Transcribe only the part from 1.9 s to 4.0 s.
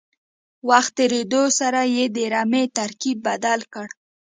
یې د رمې ترکیب بدل کړ.